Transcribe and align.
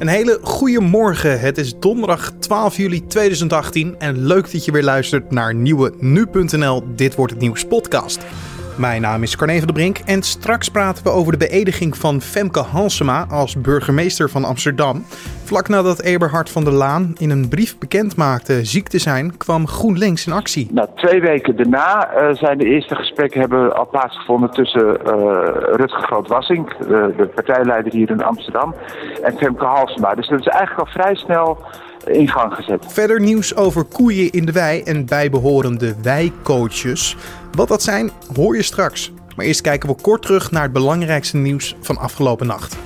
Een 0.00 0.08
hele 0.08 0.38
goede 0.42 0.80
morgen. 0.80 1.40
Het 1.40 1.58
is 1.58 1.78
donderdag 1.78 2.32
12 2.38 2.76
juli 2.76 3.06
2018 3.06 3.94
en 3.98 4.26
leuk 4.26 4.52
dat 4.52 4.64
je 4.64 4.72
weer 4.72 4.82
luistert 4.82 5.30
naar 5.30 5.54
nieuwe 5.54 5.92
nu.nl 5.98 6.82
Dit 6.94 7.14
wordt 7.14 7.32
het 7.32 7.40
nieuws 7.40 7.64
podcast. 7.64 8.18
Mijn 8.76 9.02
naam 9.02 9.22
is 9.22 9.36
Carne 9.36 9.56
van 9.56 9.66
der 9.66 9.74
Brink 9.74 9.98
en 9.98 10.22
straks 10.22 10.68
praten 10.68 11.04
we 11.04 11.10
over 11.10 11.32
de 11.32 11.38
beëdiging 11.38 11.96
van 11.96 12.20
Femke 12.20 12.60
Halsema 12.60 13.26
als 13.30 13.60
burgemeester 13.60 14.30
van 14.30 14.44
Amsterdam. 14.44 15.04
Vlak 15.44 15.68
nadat 15.68 16.00
Eberhard 16.00 16.50
van 16.50 16.64
der 16.64 16.72
Laan 16.72 17.12
in 17.18 17.30
een 17.30 17.48
brief 17.48 17.78
bekend 17.78 18.16
maakte 18.16 18.64
ziek 18.64 18.88
te 18.88 18.98
zijn, 18.98 19.36
kwam 19.36 19.66
GroenLinks 19.66 20.26
in 20.26 20.32
actie. 20.32 20.68
Nou, 20.72 20.88
twee 20.94 21.20
weken 21.20 21.56
daarna 21.56 22.10
uh, 22.14 22.34
zijn 22.34 22.58
de 22.58 22.64
eerste 22.64 22.94
gesprekken 22.94 23.40
hebben 23.40 23.76
al 23.76 23.88
plaatsgevonden 23.88 24.50
tussen 24.50 24.86
uh, 24.86 25.12
Rutger 25.76 26.02
Groot-Wassink, 26.02 26.72
uh, 26.80 26.88
de 26.88 27.30
partijleider 27.34 27.92
hier 27.92 28.10
in 28.10 28.22
Amsterdam, 28.22 28.74
en 29.22 29.36
Femke 29.36 29.64
Halsema. 29.64 30.14
Dus 30.14 30.28
dat 30.28 30.40
is 30.40 30.46
eigenlijk 30.46 30.88
al 30.88 30.92
vrij 30.92 31.14
snel 31.14 31.58
in 32.06 32.28
gang 32.28 32.54
gezet. 32.54 32.84
Verder 32.88 33.20
nieuws 33.20 33.56
over 33.56 33.84
koeien 33.84 34.30
in 34.30 34.44
de 34.44 34.52
wei 34.52 34.82
en 34.82 35.06
bijbehorende 35.06 35.94
wijcoaches. 36.02 37.16
Wat 37.52 37.68
dat 37.68 37.82
zijn, 37.82 38.10
hoor 38.34 38.56
je 38.56 38.62
straks. 38.62 39.12
Maar 39.36 39.46
eerst 39.46 39.60
kijken 39.60 39.88
we 39.88 39.94
kort 39.94 40.22
terug 40.22 40.50
naar 40.50 40.62
het 40.62 40.72
belangrijkste 40.72 41.36
nieuws 41.36 41.76
van 41.80 41.96
afgelopen 41.96 42.46
nacht. 42.46 42.76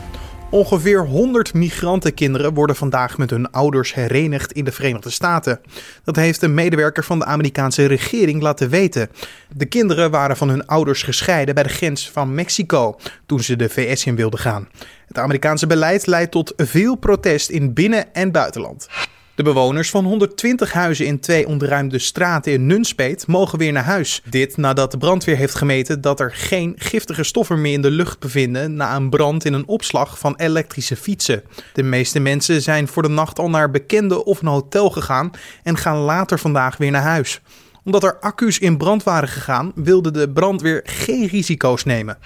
Ongeveer 0.51 1.07
100 1.07 1.55
migrantenkinderen 1.55 2.55
worden 2.55 2.77
vandaag 2.77 3.19
met 3.19 3.31
hun 3.31 3.51
ouders 3.51 3.95
herenigd 3.95 4.53
in 4.53 4.65
de 4.65 4.73
Verenigde 4.73 5.11
Staten. 5.11 5.61
Dat 6.05 6.17
heeft 6.17 6.43
een 6.43 6.55
medewerker 6.55 7.05
van 7.05 7.19
de 7.19 7.25
Amerikaanse 7.25 7.87
regering 7.87 8.43
laten 8.43 8.69
weten. 8.69 9.11
De 9.57 9.67
kinderen 9.67 10.11
waren 10.11 10.37
van 10.37 10.49
hun 10.49 10.67
ouders 10.67 11.03
gescheiden 11.03 11.55
bij 11.55 11.63
de 11.63 11.69
grens 11.69 12.11
van 12.11 12.35
Mexico 12.35 12.97
toen 13.27 13.41
ze 13.41 13.57
de 13.57 13.69
VS 13.69 14.05
in 14.05 14.17
wilden 14.17 14.41
gaan. 14.41 14.69
Het 15.07 15.19
Amerikaanse 15.19 15.67
beleid 15.67 16.07
leidt 16.07 16.31
tot 16.31 16.53
veel 16.57 16.95
protest 16.95 17.51
in 17.51 17.73
binnen- 17.73 18.15
en 18.15 18.33
buitenland. 18.33 18.89
De 19.35 19.43
bewoners 19.43 19.91
van 19.91 20.05
120 20.05 20.73
huizen 20.73 21.07
in 21.07 21.21
twee 21.21 21.47
ontruimde 21.47 21.99
straten 21.99 22.53
in 22.53 22.67
Nunspeet 22.67 23.27
mogen 23.27 23.59
weer 23.59 23.73
naar 23.73 23.85
huis. 23.85 24.23
Dit 24.31 24.57
nadat 24.57 24.91
de 24.91 24.99
brandweer 24.99 25.37
heeft 25.37 25.55
gemeten 25.55 26.01
dat 26.01 26.21
er 26.21 26.33
geen 26.35 26.75
giftige 26.77 27.23
stoffen 27.23 27.61
meer 27.61 27.73
in 27.73 27.83
de 27.83 27.91
lucht 27.91 28.19
bevinden 28.19 28.75
na 28.75 28.97
een 28.97 29.11
brand 29.11 29.45
in 29.45 29.53
een 29.53 29.67
opslag 29.67 30.19
van 30.19 30.37
elektrische 30.37 30.97
fietsen. 30.97 31.43
De 31.73 31.83
meeste 31.83 32.21
mensen 32.21 32.63
zijn 32.63 32.89
voor 32.89 33.03
de 33.03 33.09
nacht 33.09 33.39
al 33.39 33.51
naar 33.51 33.71
bekende 33.71 34.25
of 34.25 34.41
een 34.41 34.49
hotel 34.49 34.91
gegaan 34.91 35.31
en 35.63 35.77
gaan 35.77 35.99
later 35.99 36.39
vandaag 36.39 36.77
weer 36.77 36.91
naar 36.91 37.03
huis 37.03 37.41
omdat 37.85 38.05
er 38.05 38.19
accu's 38.21 38.59
in 38.59 38.77
brand 38.77 39.03
waren 39.03 39.29
gegaan, 39.29 39.73
wilde 39.75 40.11
de 40.11 40.31
brandweer 40.31 40.81
geen 40.85 41.27
risico's 41.27 41.85
nemen. 41.85 42.19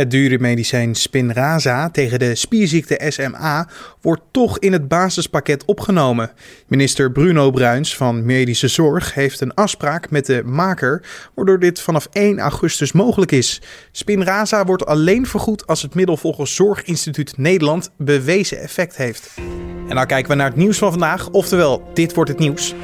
Het 0.00 0.10
dure 0.10 0.38
medicijn 0.38 0.94
Spinraza 0.94 1.90
tegen 1.90 2.18
de 2.18 2.34
spierziekte 2.34 3.00
SMA 3.08 3.68
wordt 4.00 4.22
toch 4.30 4.58
in 4.58 4.72
het 4.72 4.88
basispakket 4.88 5.64
opgenomen. 5.64 6.30
Minister 6.66 7.12
Bruno 7.12 7.50
Bruins 7.50 7.96
van 7.96 8.24
Medische 8.24 8.68
Zorg 8.68 9.14
heeft 9.14 9.40
een 9.40 9.54
afspraak 9.54 10.10
met 10.10 10.26
de 10.26 10.42
maker, 10.44 11.02
waardoor 11.34 11.58
dit 11.58 11.80
vanaf 11.80 12.08
1 12.12 12.38
augustus 12.38 12.92
mogelijk 12.92 13.32
is. 13.32 13.60
Spinraza 13.92 14.64
wordt 14.64 14.86
alleen 14.86 15.26
vergoed 15.26 15.66
als 15.66 15.82
het 15.82 15.94
middel 15.94 16.16
volgens 16.16 16.54
Zorginstituut 16.54 17.36
Nederland 17.36 17.90
bewezen 17.96 18.60
effect 18.60 18.96
heeft. 18.96 19.30
En 19.88 19.94
nou 19.94 20.06
kijken 20.06 20.30
we 20.30 20.36
naar 20.36 20.48
het 20.48 20.56
nieuws 20.56 20.78
van 20.78 20.90
vandaag, 20.90 21.30
oftewel 21.30 21.90
dit 21.94 22.14
wordt 22.14 22.30
het 22.30 22.38
nieuws. 22.38 22.74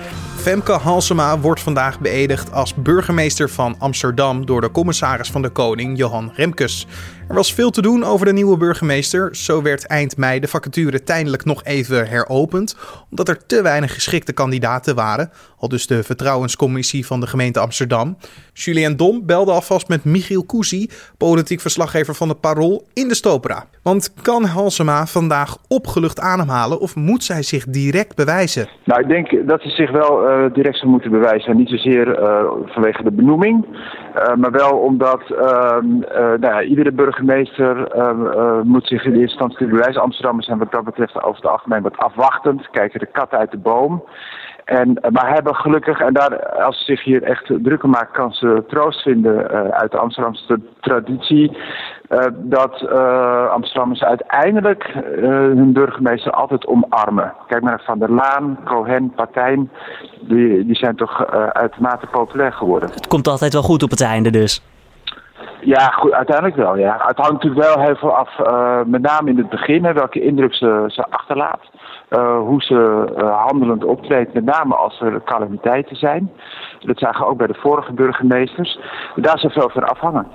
Femke 0.47 0.73
Halsema 0.73 1.39
wordt 1.39 1.61
vandaag 1.61 2.01
beëdigd 2.01 2.53
als 2.53 2.75
burgemeester 2.75 3.51
van 3.51 3.75
Amsterdam 3.79 4.47
door 4.47 4.61
de 4.61 4.71
commissaris 4.71 5.31
van 5.31 5.43
de 5.43 5.49
Koning, 5.49 5.99
Johan 5.99 6.33
Remkes. 6.35 6.87
Er 7.29 7.35
was 7.35 7.55
veel 7.55 7.71
te 7.71 7.83
doen 7.83 8.05
over 8.05 8.27
de 8.27 8.33
nieuwe 8.33 8.57
burgemeester. 8.57 9.37
Zo 9.37 9.63
werd 9.63 9.87
eind 9.87 10.17
mei 10.17 10.41
de 10.41 10.49
vacature 10.49 11.03
tijdelijk 11.03 11.45
nog 11.45 11.65
even 11.65 12.09
heropend, 12.09 12.77
omdat 13.11 13.29
er 13.29 13.47
te 13.47 13.63
weinig 13.63 13.95
geschikte 13.95 14.33
kandidaten 14.33 14.95
waren. 14.95 15.31
Al 15.59 15.69
dus 15.69 15.87
de 15.87 16.03
vertrouwenscommissie 16.03 17.07
van 17.07 17.21
de 17.21 17.27
gemeente 17.27 17.61
Amsterdam. 17.61 18.17
Julien 18.53 18.97
Dom 18.97 19.27
belde 19.27 19.51
alvast 19.51 19.89
met 19.89 20.05
Michiel 20.05 20.47
Cousy, 20.47 20.89
politiek 21.19 21.61
verslaggever 21.61 22.15
van 22.15 22.29
de 22.29 22.35
Parool, 22.35 22.87
in 22.95 23.09
de 23.09 23.15
Stopera. 23.15 23.67
Want 23.83 24.15
kan 24.23 24.45
Halsema 24.45 25.07
vandaag 25.07 25.57
opgelucht 25.69 26.21
ademhalen 26.21 26.81
of 26.81 26.97
moet 26.97 27.25
zij 27.25 27.43
zich 27.43 27.65
direct 27.65 28.17
bewijzen? 28.17 28.69
Nou, 28.85 29.01
ik 29.01 29.09
denk 29.09 29.49
dat 29.49 29.61
ze 29.63 29.69
zich 29.69 29.91
wel 29.91 30.29
uh, 30.29 30.36
direct 30.53 30.79
zou 30.79 30.91
moeten 30.91 31.11
bewijzen. 31.11 31.57
Niet 31.57 31.69
zozeer 31.69 32.21
uh, 32.21 32.51
vanwege 32.65 33.03
de 33.03 33.13
benoeming, 33.13 33.67
uh, 33.67 34.35
maar 34.35 34.51
wel 34.51 34.79
omdat 34.79 35.23
ehm, 35.31 35.89
nou 36.15 36.41
ja, 36.41 36.63
iedere 36.63 36.93
burgemeester 36.93 37.87
ehm, 37.87 38.67
moet 38.69 38.87
zich 38.87 39.05
in 39.05 39.11
eerste 39.13 39.23
instantie 39.23 39.67
bewijzen. 39.67 40.03
Amsterdammers 40.03 40.47
zijn 40.47 40.59
wat 40.59 40.73
dat 40.73 40.85
betreft 40.85 41.23
over 41.23 41.43
het 41.43 41.51
algemeen 41.51 41.83
wat 41.83 41.99
afwachtend, 41.99 42.71
kijken 42.71 43.01
de 43.01 43.07
kat 43.07 43.31
uit 43.31 43.51
de 43.51 43.59
boom. 43.59 44.03
En, 44.67 44.99
maar 45.13 45.33
hebben 45.33 45.55
gelukkig, 45.55 46.01
en 46.01 46.13
daar, 46.13 46.63
als 46.63 46.79
ze 46.79 46.85
zich 46.85 47.05
hier 47.05 47.23
echt 47.23 47.51
drukker 47.63 47.89
maakt, 47.89 48.11
kan 48.11 48.33
ze 48.33 48.65
troost 48.69 49.03
vinden 49.03 49.35
uh, 49.35 49.69
uit 49.69 49.91
de 49.91 49.99
Amsterdamse 49.99 50.61
traditie. 50.81 51.57
Uh, 52.09 52.19
dat 52.35 52.83
uh, 52.83 53.51
Amsterdammers 53.51 54.03
uiteindelijk 54.03 54.93
hun 55.21 55.73
burgemeester 55.73 56.33
altijd 56.33 56.67
omarmen. 56.67 57.33
Kijk 57.47 57.63
maar 57.63 57.71
naar 57.71 57.83
Van 57.85 57.99
der 57.99 58.13
Laan, 58.13 58.59
Cohen, 58.65 59.13
Partijn. 59.17 59.71
Die, 60.21 60.67
die 60.67 60.77
zijn 60.77 60.97
toch 60.97 61.27
uitermate 61.53 62.07
populair 62.07 62.53
geworden. 62.53 62.91
Het 62.91 63.07
komt 63.07 63.29
altijd 63.29 63.53
wel 63.53 63.63
goed 63.63 63.83
op 63.83 63.91
het 63.91 64.03
einde 64.03 64.31
dus. 64.31 64.63
Ja, 65.61 65.87
goed, 65.87 66.13
uiteindelijk 66.13 66.57
wel. 66.57 66.77
Ja. 66.77 66.97
Het 67.07 67.17
hangt 67.17 67.33
natuurlijk 67.33 67.67
wel 67.67 67.85
heel 67.85 67.97
veel 67.97 68.17
af, 68.17 68.39
met 68.87 69.03
name 69.03 69.31
in 69.31 69.39
het 69.39 69.49
begin, 69.49 69.85
hè, 69.85 69.93
welke 69.93 70.21
indruk 70.21 70.55
ze, 70.55 70.85
ze 70.87 71.05
achterlaat. 71.11 71.61
Uh, 72.11 72.39
hoe 72.39 72.63
ze 72.63 73.13
uh, 73.19 73.43
handelend 73.47 73.85
optreedt, 73.85 74.35
met 74.35 74.45
name 74.45 74.75
als 74.75 75.01
er 75.01 75.23
calamiteiten 75.25 75.97
zijn. 75.97 76.31
Dat 76.81 76.99
zagen 76.99 77.21
we 77.21 77.31
ook 77.31 77.37
bij 77.37 77.47
de 77.47 77.59
vorige 77.59 77.93
burgemeesters. 77.93 78.79
Daar 79.17 79.39
zou 79.39 79.53
veel 79.53 79.71
van 79.73 79.89
afhangen. 79.89 80.27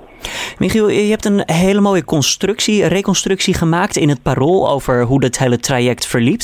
Michiel, 0.58 0.88
je 0.88 1.10
hebt 1.10 1.24
een 1.24 1.42
hele 1.46 1.80
mooie 1.80 2.04
constructie, 2.04 2.86
reconstructie 2.86 3.54
gemaakt 3.54 3.96
in 3.96 4.08
het 4.08 4.22
parool 4.22 4.70
over 4.70 5.02
hoe 5.02 5.24
het 5.24 5.38
hele 5.38 5.58
traject 5.58 6.06
verliep. 6.06 6.40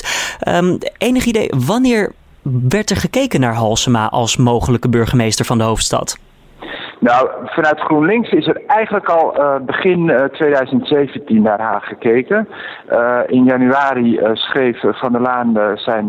Um, 0.48 0.78
enig 0.98 1.24
idee, 1.24 1.50
wanneer 1.66 2.12
werd 2.68 2.90
er 2.90 2.96
gekeken 2.96 3.40
naar 3.40 3.54
Halsema 3.54 4.08
als 4.08 4.36
mogelijke 4.36 4.88
burgemeester 4.88 5.44
van 5.44 5.58
de 5.58 5.64
hoofdstad? 5.64 6.18
Nou, 7.00 7.28
vanuit 7.44 7.80
GroenLinks 7.80 8.30
is 8.30 8.46
er 8.46 8.62
eigenlijk 8.66 9.08
al 9.08 9.38
uh, 9.38 9.56
begin 9.60 10.08
uh, 10.08 10.24
2017 10.24 11.42
naar 11.42 11.60
haar 11.60 11.82
gekeken. 11.82 12.48
Uh, 12.92 13.18
in 13.26 13.44
januari 13.44 14.20
schreef 14.32 14.80
Van 14.80 15.12
der 15.12 15.20
Laan 15.20 15.78
zijn 15.78 16.08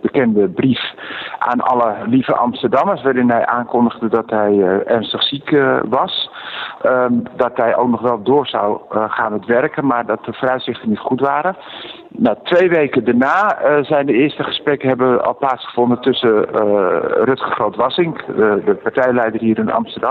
bekende 0.00 0.48
brief 0.48 0.80
aan 1.38 1.60
alle 1.60 1.94
lieve 2.06 2.34
Amsterdammers, 2.34 3.02
waarin 3.02 3.30
hij 3.30 3.46
aankondigde 3.46 4.08
dat 4.08 4.30
hij 4.30 4.82
ernstig 4.86 5.22
ziek 5.22 5.50
was. 5.88 6.30
Um, 6.86 7.22
dat 7.36 7.50
hij 7.54 7.76
ook 7.76 7.88
nog 7.88 8.00
wel 8.00 8.22
door 8.22 8.46
zou 8.46 8.80
gaan 8.90 9.32
met 9.32 9.46
werken, 9.46 9.86
maar 9.86 10.06
dat 10.06 10.24
de 10.24 10.32
vooruitzichten 10.32 10.88
niet 10.88 10.98
goed 10.98 11.20
waren. 11.20 11.56
Nou, 12.08 12.36
twee 12.42 12.68
weken 12.68 13.04
daarna 13.04 13.58
zijn 13.82 14.06
de 14.06 14.12
eerste 14.12 14.42
gesprekken 14.42 14.88
hebben 14.88 15.24
al 15.24 15.36
plaatsgevonden 15.36 16.00
tussen 16.00 16.44
Rutger 17.24 17.50
Groot-Wassink, 17.50 18.26
de 18.26 18.78
partijleider 18.82 19.40
hier 19.40 19.58
in 19.58 19.72
Amsterdam, 19.72 20.09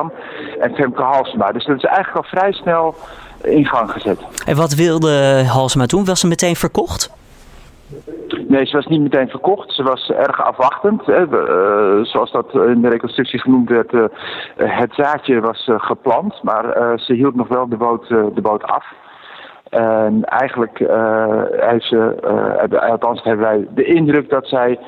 en 0.60 0.76
Femke 0.76 1.02
Halsema. 1.02 1.52
Dus 1.52 1.66
dat 1.66 1.78
is 1.78 1.84
eigenlijk 1.84 2.18
al 2.18 2.40
vrij 2.40 2.52
snel 2.52 2.96
in 3.44 3.66
gang 3.66 3.92
gezet. 3.92 4.20
En 4.46 4.56
wat 4.56 4.74
wilde 4.74 5.44
Halsema 5.48 5.86
toen? 5.86 6.06
Was 6.06 6.20
ze 6.20 6.28
meteen 6.28 6.56
verkocht? 6.56 7.18
Nee, 8.48 8.66
ze 8.66 8.76
was 8.76 8.86
niet 8.86 9.02
meteen 9.02 9.30
verkocht. 9.30 9.74
Ze 9.74 9.84
was 9.84 10.12
erg 10.12 10.44
afwachtend. 10.44 11.06
Hè. 11.06 11.22
Uh, 11.22 12.06
zoals 12.06 12.32
dat 12.32 12.54
in 12.54 12.82
de 12.82 12.90
reconstructie 12.90 13.40
genoemd 13.40 13.70
werd, 13.70 13.94
uh, 13.94 14.04
het 14.56 14.94
zaadje 14.94 15.40
was 15.40 15.68
uh, 15.68 15.76
geplant, 15.78 16.44
maar 16.44 17.00
ze 17.00 17.14
hield 17.14 17.36
nog 17.36 17.48
wel 17.48 17.70
de 17.70 17.78
boot, 17.78 18.08
de 18.08 18.42
boot 18.42 18.64
af. 18.64 18.86
En 19.70 20.24
eigenlijk 20.26 20.78
heeft 21.60 21.86
ze, 21.86 22.16
althans 22.90 23.24
hebben 23.24 23.46
wij 23.46 23.68
de 23.76 23.84
indruk 23.84 24.30
dat 24.30 24.48
zij 24.48 24.80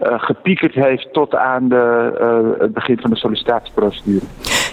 gepiekerd 0.00 0.74
heeft 0.74 1.12
tot 1.12 1.34
aan 1.34 1.68
de, 1.68 2.56
het 2.58 2.72
begin 2.72 2.98
van 3.00 3.10
de 3.10 3.16
sollicitatieprocedure. 3.16 4.26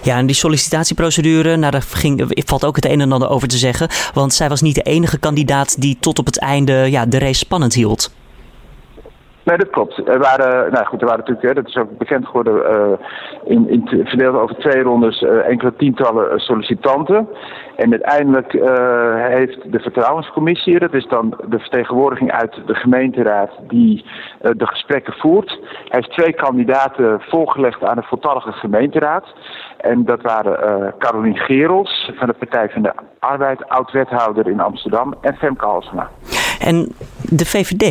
Ja, 0.07 0.17
en 0.17 0.25
die 0.25 0.35
sollicitatieprocedure, 0.35 1.55
nou, 1.55 1.71
daar 1.71 1.81
ging, 1.81 2.23
valt 2.45 2.65
ook 2.65 2.75
het 2.75 2.85
een 2.85 3.01
en 3.01 3.11
ander 3.11 3.29
over 3.29 3.47
te 3.47 3.57
zeggen. 3.57 3.89
Want 4.13 4.33
zij 4.33 4.49
was 4.49 4.61
niet 4.61 4.75
de 4.75 4.81
enige 4.81 5.17
kandidaat 5.17 5.81
die 5.81 5.97
tot 5.99 6.19
op 6.19 6.25
het 6.25 6.39
einde 6.39 6.73
ja, 6.73 7.05
de 7.05 7.17
race 7.17 7.39
spannend 7.39 7.73
hield. 7.73 8.11
Nee, 9.47 9.57
dat 9.57 9.69
klopt. 9.69 10.07
Er 10.07 10.19
waren, 10.19 10.71
nou 10.71 10.85
goed, 10.85 11.01
er 11.01 11.07
waren 11.07 11.25
natuurlijk, 11.25 11.47
hè, 11.47 11.53
dat 11.53 11.67
is 11.67 11.77
ook 11.77 11.97
bekend 11.97 12.25
geworden, 12.25 12.55
uh, 12.55 12.97
in, 13.43 13.69
in, 13.69 14.05
verdeeld 14.05 14.35
over 14.35 14.55
twee 14.55 14.83
rondes 14.83 15.21
uh, 15.21 15.47
enkele 15.47 15.73
tientallen 15.77 16.39
sollicitanten. 16.39 17.27
En 17.75 17.91
uiteindelijk 17.91 18.51
heeft 19.31 19.71
de 19.71 19.79
vertrouwenscommissie, 19.79 20.79
dat 20.79 20.93
is 20.93 21.07
dan 21.07 21.39
de 21.49 21.59
vertegenwoordiging 21.59 22.31
uit 22.31 22.61
de 22.65 22.75
gemeenteraad 22.75 23.49
die 23.67 24.05
de 24.41 24.67
gesprekken 24.67 25.13
voert, 25.13 25.59
heeft 25.87 26.11
twee 26.11 26.33
kandidaten 26.33 27.21
voorgelegd 27.21 27.83
aan 27.83 27.95
de 27.95 28.03
voltallige 28.03 28.51
gemeenteraad. 28.51 29.25
En 29.77 30.05
dat 30.05 30.21
waren 30.21 30.93
Carolien 30.97 31.37
Gerels 31.37 32.11
van 32.15 32.27
de 32.27 32.33
Partij 32.33 32.69
van 32.69 32.81
de 32.81 32.93
Arbeid, 33.19 33.69
oud-wethouder 33.69 34.47
in 34.47 34.59
Amsterdam, 34.59 35.13
en 35.21 35.35
Femke 35.35 35.65
Halsema. 35.65 36.09
En 36.59 36.95
de 37.29 37.45
VVD 37.45 37.83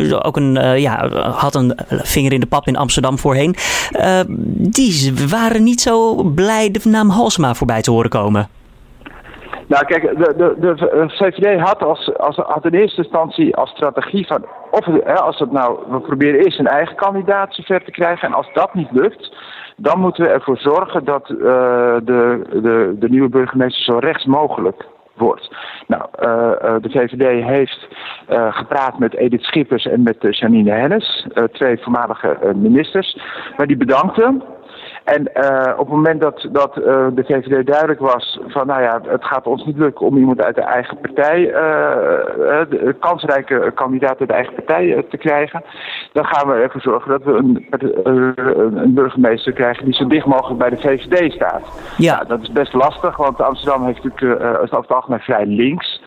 uh, 0.00 0.26
ook 0.26 0.36
een, 0.36 0.56
uh, 0.56 0.78
ja, 0.78 1.08
had 1.30 1.54
een 1.54 1.72
vinger 1.88 2.32
in 2.32 2.40
de 2.40 2.46
pap 2.46 2.66
in 2.66 2.76
Amsterdam 2.76 3.18
voorheen. 3.18 3.54
Uh, 3.92 4.20
die 4.70 5.12
waren 5.28 5.62
niet 5.62 5.80
zo 5.80 6.22
blij 6.22 6.70
de 6.70 6.80
naam 6.84 7.08
Halsma 7.08 7.54
voorbij 7.54 7.80
te 7.80 7.90
horen 7.90 8.10
komen. 8.10 8.48
Nou 9.66 9.84
kijk, 9.84 10.02
de, 10.02 10.34
de, 10.36 10.54
de 10.60 11.08
VVD 11.08 11.60
had, 11.60 11.82
als, 11.82 12.18
als, 12.18 12.36
had 12.36 12.64
in 12.64 12.74
eerste 12.74 13.02
instantie 13.02 13.56
als 13.56 13.70
strategie 13.70 14.26
van... 14.26 14.44
Of, 14.70 14.84
hè, 14.84 15.20
als 15.20 15.38
het 15.38 15.52
nou, 15.52 15.78
we 15.90 16.00
proberen 16.00 16.40
eerst 16.40 16.58
een 16.58 16.66
eigen 16.66 16.96
kandidaat 16.96 17.54
zover 17.54 17.84
te 17.84 17.90
krijgen. 17.90 18.28
En 18.28 18.34
als 18.34 18.52
dat 18.52 18.74
niet 18.74 18.90
lukt, 18.90 19.34
dan 19.76 20.00
moeten 20.00 20.24
we 20.24 20.30
ervoor 20.30 20.58
zorgen 20.58 21.04
dat 21.04 21.26
de, 21.26 22.00
de, 22.04 22.96
de 22.98 23.08
nieuwe 23.08 23.28
burgemeester 23.28 23.84
zo 23.84 23.98
rechts 23.98 24.24
mogelijk 24.24 24.84
Nou, 25.86 26.02
uh, 26.02 26.74
de 26.80 26.90
VVD 26.90 27.44
heeft 27.44 27.88
uh, 28.30 28.54
gepraat 28.54 28.98
met 28.98 29.14
Edith 29.14 29.42
Schippers 29.42 29.86
en 29.86 30.02
met 30.02 30.16
Janine 30.30 30.70
Hennis, 30.70 31.26
twee 31.52 31.78
voormalige 31.78 32.52
ministers. 32.54 33.18
Maar 33.56 33.66
die 33.66 33.76
bedankten 33.76 34.42
en 35.04 35.28
uh, 35.34 35.72
op 35.72 35.86
het 35.86 35.96
moment 35.96 36.20
dat, 36.20 36.48
dat 36.52 36.76
uh, 36.76 36.84
de 37.12 37.24
VVD 37.24 37.66
duidelijk 37.66 38.00
was 38.00 38.40
van 38.46 38.66
nou 38.66 38.82
ja, 38.82 39.00
het 39.08 39.24
gaat 39.24 39.46
ons 39.46 39.64
niet 39.64 39.76
lukken 39.76 40.06
om 40.06 40.16
iemand 40.16 40.42
uit 40.42 40.54
de 40.54 40.62
eigen 40.62 40.98
partij, 41.00 41.46
uh, 41.46 41.54
de 42.70 42.96
kansrijke 43.00 43.72
kandidaat 43.74 44.18
uit 44.18 44.28
de 44.28 44.34
eigen 44.34 44.54
partij 44.54 45.04
te 45.10 45.16
krijgen, 45.16 45.62
dan 46.12 46.24
gaan 46.24 46.48
we 46.48 46.54
ervoor 46.54 46.80
zorgen 46.80 47.10
dat 47.10 47.22
we 47.22 47.32
een, 47.32 47.66
een, 48.02 48.94
burgemeester 48.94 49.52
krijgen 49.52 49.84
die 49.84 49.94
zo 49.94 50.06
dicht 50.06 50.26
mogelijk 50.26 50.58
bij 50.58 50.70
de 50.70 50.76
VVD 50.76 51.32
staat. 51.32 51.94
Ja. 51.96 52.14
Nou, 52.14 52.26
dat 52.26 52.42
is 52.42 52.52
best 52.52 52.72
lastig, 52.72 53.16
want 53.16 53.40
Amsterdam 53.40 53.84
heeft 53.84 54.04
natuurlijk, 54.04 54.42
over 54.42 54.78
het 54.78 54.92
algemeen 54.92 55.20
vrij 55.20 55.46
links. 55.46 55.99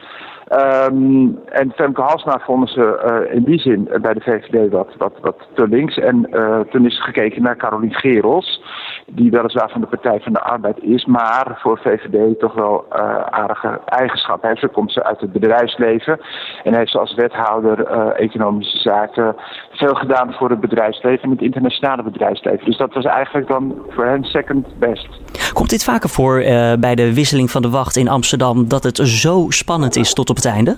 Um, 0.62 1.40
en 1.46 1.72
Femke 1.76 2.02
Halsma 2.02 2.40
vonden 2.40 2.68
ze 2.68 3.26
uh, 3.28 3.36
in 3.36 3.44
die 3.44 3.60
zin 3.60 3.90
bij 4.02 4.14
de 4.14 4.22
VVD 4.22 4.72
wat, 4.72 4.88
wat, 4.98 5.14
wat 5.22 5.48
te 5.54 5.68
links. 5.68 5.98
En 5.98 6.28
uh, 6.32 6.60
toen 6.60 6.86
is 6.86 7.04
gekeken 7.04 7.42
naar 7.42 7.58
Carolien 7.58 7.94
Gerels, 7.94 8.64
die 9.06 9.32
weliswaar 9.32 9.70
van 9.70 9.82
de 9.82 9.88
Partij 9.88 10.20
van 10.20 10.34
de 10.34 10.42
Arbeid 10.42 10.80
is, 10.80 11.06
maar 11.06 11.58
voor 11.62 11.80
VVD 11.84 12.40
toch 12.40 12.54
wel 12.54 12.86
aardige 13.30 13.80
eigenschappen 13.86 14.50
heeft. 14.50 14.62
Ze 14.62 14.68
komt 14.68 14.92
ze 14.92 15.04
uit 15.04 15.20
het 15.20 15.32
bedrijfsleven 15.32 16.20
en 16.64 16.76
heeft 16.76 16.92
ze 16.92 17.00
als 17.00 17.16
wethouder 17.16 17.86
economische 18.16 18.78
zaken 18.78 19.36
veel 19.72 19.94
gedaan 19.94 20.34
voor 20.34 20.50
het 20.50 20.60
bedrijfsleven 20.60 21.24
en 21.24 21.30
het 21.30 21.42
internationale 21.42 22.04
bedrijfsleven. 22.04 22.66
Dus 22.66 22.78
dat 22.78 22.94
was 22.94 23.06
eigenlijk 23.06 23.48
dan 23.48 23.76
voor 23.90 24.06
hen 24.06 24.24
second 24.24 24.80
best. 24.80 25.08
Komt 25.54 25.70
dit 25.70 25.84
vaker 25.84 26.10
voor 26.10 26.44
bij 26.80 26.96
de 26.96 27.14
wisseling 27.14 27.52
van 27.52 27.62
de 27.62 27.70
wacht 27.70 27.96
in 27.96 28.10
Amsterdam 28.10 28.68
dat 28.68 28.84
het 28.84 28.98
zo 28.98 29.46
spannend 29.50 29.96
is 29.96 30.14
tot 30.14 30.30
op 30.30 30.36
het 30.36 30.46
einde? 30.46 30.78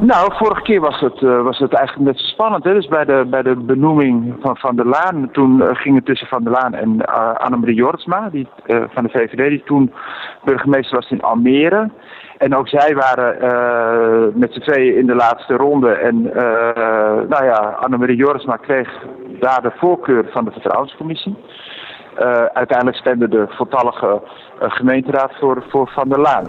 Nou, 0.00 0.32
vorige 0.34 0.62
keer 0.62 0.80
was 0.80 1.00
het, 1.00 1.20
uh, 1.20 1.42
was 1.42 1.58
het 1.58 1.72
eigenlijk 1.72 2.06
net 2.06 2.18
spannend. 2.18 2.64
Dus 2.64 2.86
bij 2.86 3.04
de, 3.04 3.26
bij 3.30 3.42
de 3.42 3.56
benoeming 3.56 4.34
van 4.40 4.56
Van 4.56 4.76
der 4.76 4.86
Laan, 4.86 5.28
toen 5.32 5.58
uh, 5.58 5.68
ging 5.72 5.94
het 5.94 6.04
tussen 6.04 6.26
Van 6.26 6.42
der 6.44 6.52
Laan 6.52 6.74
en 6.74 7.06
Annemarie 7.38 7.74
Jortsma, 7.74 8.28
die, 8.30 8.48
van 8.66 9.04
de 9.04 9.10
VVD, 9.10 9.48
die 9.48 9.62
toen 9.64 9.92
burgemeester 10.44 10.96
was 10.96 11.10
in 11.10 11.22
Almere. 11.22 11.90
En 12.38 12.56
ook 12.56 12.68
zij 12.68 12.94
waren 12.94 14.38
met 14.38 14.52
z'n 14.52 14.60
tweeën 14.60 14.96
in 14.96 15.06
de 15.06 15.14
laatste 15.14 15.54
ronde. 15.54 15.90
En 15.90 16.22
nou 17.28 17.44
ja, 17.44 17.76
Annemarie 17.80 18.16
Jortsma 18.16 18.56
kreeg 18.56 18.88
daar 19.40 19.62
de 19.62 19.72
voorkeur 19.76 20.24
van 20.32 20.44
de 20.44 20.50
vertrouwenscommissie. 20.50 21.36
Uiteindelijk 22.52 22.96
stemde 22.96 23.28
de 23.28 23.46
voltallige 23.48 24.22
gemeenteraad 24.60 25.32
voor, 25.38 25.64
voor 25.68 25.90
Van 25.94 26.08
der 26.08 26.20
Laan. 26.20 26.48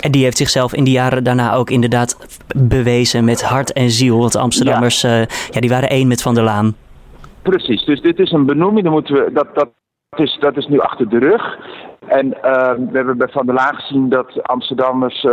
En 0.00 0.10
die 0.10 0.24
heeft 0.24 0.36
zichzelf 0.36 0.74
in 0.74 0.84
de 0.84 0.90
jaren 0.90 1.24
daarna 1.24 1.54
ook 1.54 1.70
inderdaad 1.70 2.38
bewezen 2.56 3.24
met 3.24 3.42
hart 3.42 3.72
en 3.72 3.90
ziel. 3.90 4.18
Want 4.18 4.32
de 4.32 4.38
Amsterdammers, 4.38 5.00
ja. 5.00 5.20
Uh, 5.20 5.26
ja, 5.50 5.60
die 5.60 5.70
waren 5.70 5.88
één 5.88 6.08
met 6.08 6.22
Van 6.22 6.34
der 6.34 6.44
Laan. 6.44 6.74
Precies, 7.42 7.84
dus 7.84 8.00
dit 8.00 8.18
is 8.18 8.32
een 8.32 8.46
benoeming. 8.46 8.82
Dan 8.84 8.92
moeten 8.92 9.14
we, 9.14 9.30
dat, 9.32 9.54
dat, 9.54 9.68
is, 10.16 10.36
dat 10.40 10.56
is 10.56 10.66
nu 10.66 10.78
achter 10.80 11.08
de 11.08 11.18
rug. 11.18 11.58
En 12.06 12.26
uh, 12.26 12.72
we 12.72 12.96
hebben 12.96 13.18
bij 13.18 13.28
Van 13.28 13.46
der 13.46 13.54
Laan 13.54 13.74
gezien 13.74 14.08
dat 14.08 14.42
Amsterdammers 14.42 15.24
uh, 15.24 15.32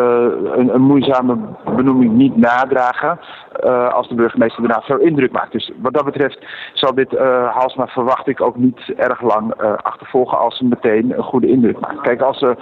een, 0.56 0.74
een, 0.74 0.81
moeizame 0.81 1.38
benoeming 1.75 2.14
niet 2.14 2.38
nadragen. 2.38 3.19
Uh, 3.64 3.94
als 3.94 4.08
de 4.08 4.16
burgemeester 4.16 4.68
daarna 4.68 4.81
veel 4.81 4.98
indruk 4.98 5.31
maakt. 5.31 5.52
Dus 5.52 5.72
wat 5.81 5.94
dat 5.94 6.06
betreft 6.06 6.46
zal 6.74 6.94
dit 6.94 7.18
Halsma 7.52 7.88
verwacht 7.88 8.28
ik 8.28 8.42
ook 8.42 8.56
niet 8.56 8.94
erg 8.98 9.22
lang 9.22 9.54
achtervolgen 9.81 10.40
als 10.40 10.58
ze 10.58 10.66
meteen 10.66 11.18
een 11.18 11.24
goede 11.24 11.48
indruk 11.48 11.80
maakt. 11.80 12.02
Kijk, 12.02 12.22
als 12.22 12.40
ze 12.40 12.56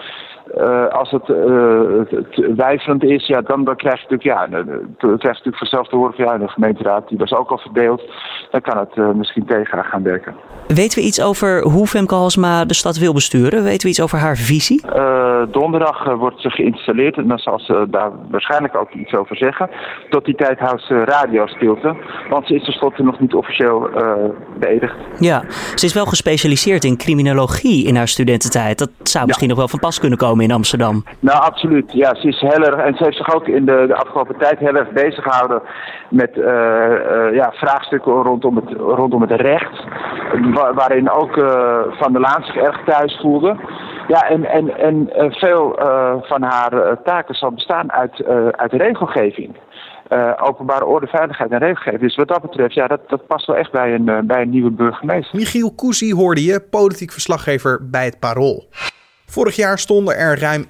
uh, 0.57 0.87
als 0.87 1.11
het, 1.11 1.29
uh, 1.29 2.55
wijfelend 2.55 3.03
is, 3.03 3.27
ja, 3.27 3.41
dan, 3.41 3.63
dan 3.63 3.75
krijg 3.75 3.95
je 3.95 4.07
natuurlijk, 4.09 4.39
ja, 4.39 4.47
dan, 4.47 4.65
dan 4.65 5.17
krijg 5.17 5.21
je 5.21 5.27
natuurlijk 5.27 5.57
vanzelf 5.57 5.87
te 5.87 5.95
horen 5.95 6.13
van 6.13 6.25
ja, 6.25 6.37
de 6.37 6.47
gemeenteraad 6.47 7.07
die 7.07 7.17
was 7.17 7.33
ook 7.33 7.49
al 7.49 7.57
verdeeld. 7.57 8.01
Dan 8.51 8.61
kan 8.61 8.77
het 8.77 8.95
uh, 8.95 9.11
misschien 9.11 9.45
tegen 9.45 9.83
gaan 9.83 10.03
werken. 10.03 10.35
Weten 10.67 10.99
we 10.99 11.05
iets 11.05 11.21
over 11.21 11.61
hoe 11.61 11.87
Femke 11.87 12.15
Halsma 12.15 12.65
de 12.65 12.73
stad 12.73 12.97
wil 12.97 13.13
besturen? 13.13 13.63
Weten 13.63 13.81
we 13.81 13.89
iets 13.89 14.01
over 14.01 14.17
haar 14.17 14.37
visie? 14.37 14.81
donderdag 15.51 16.13
wordt 16.13 16.41
ze 16.41 16.49
geïnstalleerd 16.49 17.17
en 17.17 17.27
dan 17.27 17.37
zal 17.37 17.59
ze 17.59 17.87
daar 17.89 18.11
waarschijnlijk 18.29 18.75
ook 18.75 18.91
iets 18.91 19.13
over 19.13 19.37
zeggen. 19.37 19.69
Tot 20.09 20.25
die 20.25 20.35
tijd 20.35 20.59
houdt 20.59 20.81
ze 20.81 21.03
radiostilte, 21.03 21.95
want 22.29 22.47
ze 22.47 22.55
is 22.55 22.63
tenslotte 22.63 23.03
nog 23.03 23.19
niet 23.19 23.33
officieel 23.33 23.89
beëdigd. 24.59 24.95
Ja, 25.19 25.43
ze 25.75 25.85
is 25.85 25.93
wel 25.93 26.05
gespecialiseerd 26.05 26.83
in 26.83 26.97
criminologie 26.97 27.85
in 27.85 27.95
haar 27.95 28.07
studententijd. 28.07 28.77
Dat 28.77 28.89
zou 29.03 29.25
misschien 29.25 29.47
ja. 29.47 29.53
nog 29.53 29.63
wel 29.63 29.71
van 29.71 29.79
pas 29.79 29.99
kunnen 29.99 30.17
komen 30.17 30.44
in 30.45 30.51
Amsterdam. 30.51 31.03
Nou, 31.19 31.39
absoluut. 31.41 31.91
Ja, 31.91 32.15
ze 32.15 32.27
is 32.27 32.39
heel 32.39 32.63
erg. 32.63 32.85
En 32.85 32.95
ze 32.95 33.03
heeft 33.03 33.17
zich 33.17 33.35
ook 33.35 33.47
in 33.47 33.65
de, 33.65 33.83
de 33.87 33.95
afgelopen 33.95 34.37
tijd 34.37 34.59
heel 34.59 34.75
erg 34.75 34.91
bezig 34.91 35.23
gehouden 35.23 35.61
met 36.09 36.31
uh, 36.35 36.45
uh, 36.45 37.33
ja, 37.33 37.51
vraagstukken 37.51 38.11
rondom 38.11 38.55
het, 38.55 38.69
rondom 38.77 39.21
het 39.21 39.31
recht. 39.31 39.83
waarin 40.73 41.09
ook 41.09 41.37
uh, 41.37 41.79
Van 41.89 42.11
der 42.11 42.21
Laan 42.21 42.43
zich 42.43 42.55
erg 42.55 42.83
thuis 42.85 43.19
voelde. 43.21 43.55
Ja, 44.07 44.21
en, 44.29 44.45
en, 44.45 44.77
en 44.77 45.09
veel 45.31 45.79
van 46.21 46.41
haar 46.41 47.01
taken 47.03 47.35
zal 47.35 47.51
bestaan 47.51 47.91
uit, 47.91 48.25
uit 48.51 48.71
regelgeving. 48.71 49.55
Uh, 50.09 50.31
openbare 50.39 50.85
orde, 50.85 51.07
veiligheid 51.07 51.51
en 51.51 51.59
regelgeving. 51.59 52.01
Dus 52.01 52.15
wat 52.15 52.27
dat 52.27 52.41
betreft, 52.41 52.73
ja, 52.73 52.87
dat, 52.87 53.09
dat 53.09 53.27
past 53.27 53.47
wel 53.47 53.55
echt 53.55 53.71
bij 53.71 53.93
een, 53.93 54.09
uh, 54.09 54.19
bij 54.19 54.41
een 54.41 54.49
nieuwe 54.49 54.71
burgemeester. 54.71 55.39
Michiel 55.39 55.71
Koesie 55.75 56.15
hoorde 56.15 56.43
je, 56.43 56.59
politiek 56.69 57.11
verslaggever 57.11 57.89
bij 57.89 58.05
het 58.05 58.19
Parool. 58.19 58.67
Vorig 59.25 59.55
jaar 59.55 59.79
stonden 59.79 60.17
er 60.17 60.39
ruim 60.39 60.65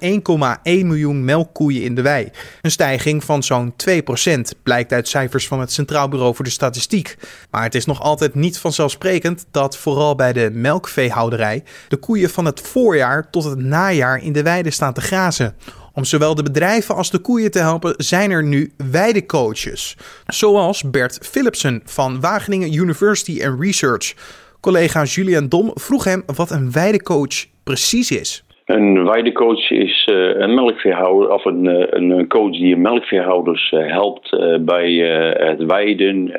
miljoen 0.62 1.24
melkkoeien 1.24 1.82
in 1.82 1.94
de 1.94 2.02
wei. 2.02 2.30
Een 2.62 2.70
stijging 2.70 3.24
van 3.24 3.42
zo'n 3.42 3.74
2% 3.90 4.62
blijkt 4.62 4.92
uit 4.92 5.08
cijfers 5.08 5.48
van 5.48 5.60
het 5.60 5.72
Centraal 5.72 6.08
Bureau 6.08 6.34
voor 6.34 6.44
de 6.44 6.50
Statistiek. 6.50 7.16
Maar 7.50 7.62
het 7.62 7.74
is 7.74 7.84
nog 7.84 8.00
altijd 8.00 8.34
niet 8.34 8.58
vanzelfsprekend 8.58 9.46
dat 9.50 9.76
vooral 9.76 10.14
bij 10.14 10.32
de 10.32 10.50
melkveehouderij 10.52 11.62
de 11.88 11.96
koeien 11.96 12.30
van 12.30 12.44
het 12.44 12.60
voorjaar 12.60 13.30
tot 13.30 13.44
het 13.44 13.58
najaar 13.58 14.22
in 14.22 14.32
de 14.32 14.42
weide 14.42 14.70
staan 14.70 14.92
te 14.92 15.00
grazen. 15.00 15.56
Om 15.92 16.04
zowel 16.04 16.34
de 16.34 16.42
bedrijven 16.42 16.94
als 16.94 17.10
de 17.10 17.18
koeien 17.18 17.50
te 17.50 17.58
helpen 17.58 17.94
zijn 17.96 18.30
er 18.30 18.42
nu 18.42 18.72
weidecoaches. 18.90 19.96
Zoals 20.26 20.82
Bert 20.90 21.18
Philipsen 21.22 21.82
van 21.84 22.20
Wageningen 22.20 22.72
University 22.72 23.44
and 23.44 23.60
Research. 23.60 24.14
Collega 24.60 25.04
Julian 25.04 25.48
Dom 25.48 25.70
vroeg 25.74 26.04
hem 26.04 26.22
wat 26.26 26.50
een 26.50 26.72
weidecoach 26.72 27.46
precies 27.64 28.10
is. 28.10 28.45
Een 28.66 29.04
weidecoach 29.04 29.70
is 29.70 30.08
uh, 30.12 30.38
een 30.38 30.54
melkveehouder 30.54 31.32
of 31.32 31.44
een, 31.44 31.64
uh, 31.64 31.84
een 31.90 32.28
coach 32.28 32.50
die 32.50 32.76
melkveehouders 32.76 33.72
uh, 33.72 33.92
helpt 33.92 34.30
bij 34.60 34.92
het 35.38 35.64
weiden, 35.64 36.30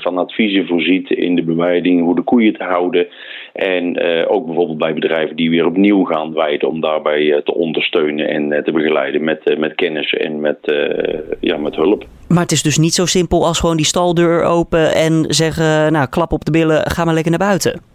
van 0.00 0.18
adviezen 0.18 0.66
voorziet 0.66 1.10
in 1.10 1.34
de 1.34 1.42
beweiding, 1.42 2.02
hoe 2.02 2.14
de 2.14 2.22
koeien 2.22 2.52
te 2.52 2.64
houden. 2.64 3.06
En 3.52 4.00
ook 4.28 4.46
bijvoorbeeld 4.46 4.78
bij 4.78 4.94
bedrijven 4.94 5.36
die 5.36 5.50
weer 5.50 5.66
opnieuw 5.66 6.04
gaan 6.04 6.32
weiden 6.32 6.68
om 6.68 6.80
daarbij 6.80 7.40
te 7.44 7.54
ondersteunen 7.54 8.28
en 8.28 8.64
te 8.64 8.72
begeleiden 8.72 9.24
met, 9.24 9.58
met 9.58 9.74
kennis 9.74 10.12
en 10.12 10.40
met, 10.40 10.58
ja, 11.40 11.56
met 11.56 11.76
hulp. 11.76 12.04
Maar 12.28 12.42
het 12.42 12.52
is 12.52 12.62
dus 12.62 12.78
niet 12.78 12.94
zo 12.94 13.06
simpel 13.06 13.46
als 13.46 13.60
gewoon 13.60 13.76
die 13.76 13.86
staldeur 13.86 14.44
open 14.44 14.94
en 14.94 15.24
zeggen, 15.28 15.92
nou 15.92 16.08
klap 16.08 16.32
op 16.32 16.44
de 16.44 16.50
billen, 16.50 16.90
ga 16.90 17.04
maar 17.04 17.14
lekker 17.14 17.30
naar 17.30 17.48
buiten. 17.48 17.89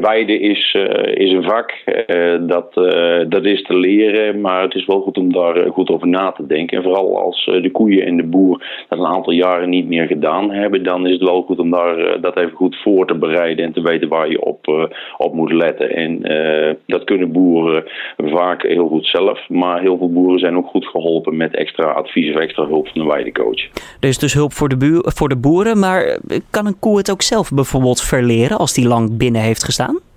Weiden 0.00 0.40
is, 0.40 0.76
uh, 0.78 1.14
is 1.14 1.32
een 1.32 1.42
vak, 1.42 1.72
uh, 2.06 2.38
dat, 2.40 2.74
dat 3.28 3.44
is 3.44 3.62
te 3.62 3.76
leren, 3.76 4.40
maar 4.40 4.62
het 4.62 4.74
is 4.74 4.86
wel 4.86 5.00
goed 5.00 5.18
om 5.18 5.32
daar 5.32 5.70
goed 5.72 5.90
over 5.90 6.08
na 6.08 6.32
te 6.32 6.46
denken. 6.46 6.76
En 6.76 6.82
vooral 6.82 7.18
als 7.20 7.44
de 7.44 7.70
koeien 7.70 8.06
en 8.06 8.16
de 8.16 8.22
boer 8.22 8.64
dat 8.88 8.98
een 8.98 9.06
aantal 9.06 9.32
jaren 9.32 9.68
niet 9.68 9.88
meer 9.88 10.06
gedaan 10.06 10.50
hebben, 10.50 10.82
dan 10.82 11.06
is 11.06 11.12
het 11.12 11.22
wel 11.22 11.42
goed 11.42 11.58
om 11.58 11.70
daar, 11.70 12.20
dat 12.20 12.36
even 12.36 12.56
goed 12.56 12.76
voor 12.82 13.06
te 13.06 13.14
bereiden 13.14 13.64
en 13.64 13.72
te 13.72 13.82
weten 13.82 14.08
waar 14.08 14.30
je 14.30 14.44
op, 14.44 14.88
op 15.16 15.34
moet 15.34 15.52
letten. 15.52 15.90
En 15.90 16.22
dat 16.86 17.04
kunnen 17.04 17.32
boeren 17.32 17.84
vaak 18.16 18.62
heel 18.62 18.88
goed 18.88 19.06
zelf, 19.06 19.48
maar 19.48 19.80
heel 19.80 19.98
veel 19.98 20.12
boeren 20.12 20.38
zijn 20.38 20.56
ook 20.56 20.66
goed 20.66 20.86
geholpen 20.86 21.36
met 21.36 21.54
extra 21.54 21.84
advies 21.84 22.34
of 22.34 22.40
extra 22.40 22.66
hulp 22.66 22.88
van 22.88 23.00
een 23.00 23.08
weidecoach. 23.08 23.62
Er 24.00 24.08
is 24.08 24.18
dus 24.18 24.34
hulp 24.34 24.52
voor 24.52 24.68
de, 24.68 25.04
voor 25.16 25.28
de 25.28 25.36
boeren, 25.36 25.78
maar 25.78 26.18
kan 26.50 26.66
een 26.66 26.78
koe 26.78 26.96
het 26.96 27.10
ook 27.10 27.22
zelf 27.22 27.50
bijvoorbeeld 27.50 28.02
verleren 28.02 28.58
als 28.58 28.74
die 28.74 28.88
lang 28.88 29.16
binnen 29.18 29.40
heeft 29.40 29.68
gestaan? 29.70 30.09